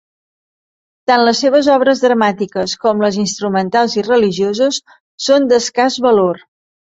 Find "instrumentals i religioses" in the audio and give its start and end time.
3.25-4.81